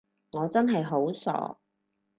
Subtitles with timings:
[0.31, 1.57] 我真係好傻